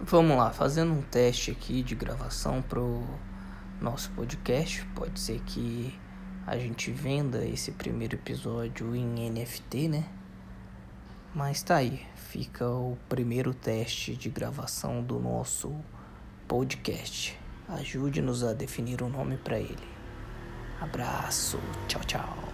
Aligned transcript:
Vamos 0.00 0.36
lá, 0.36 0.52
fazendo 0.52 0.92
um 0.92 1.02
teste 1.02 1.50
aqui 1.50 1.82
de 1.82 1.96
gravação 1.96 2.62
pro 2.62 3.02
nosso 3.80 4.10
podcast. 4.12 4.84
Pode 4.94 5.18
ser 5.18 5.40
que 5.40 5.92
a 6.46 6.56
gente 6.56 6.92
venda 6.92 7.44
esse 7.44 7.72
primeiro 7.72 8.14
episódio 8.14 8.94
em 8.94 9.28
NFT, 9.28 9.88
né? 9.88 10.04
Mas 11.34 11.62
tá 11.64 11.76
aí, 11.76 12.00
fica 12.14 12.64
o 12.64 12.96
primeiro 13.08 13.52
teste 13.52 14.14
de 14.14 14.28
gravação 14.28 15.02
do 15.02 15.18
nosso 15.18 15.74
podcast. 16.46 17.36
Ajude-nos 17.68 18.44
a 18.44 18.52
definir 18.52 19.02
o 19.02 19.06
um 19.06 19.10
nome 19.10 19.36
para 19.36 19.58
ele. 19.58 19.88
Abraço, 20.80 21.58
tchau, 21.88 22.02
tchau. 22.04 22.47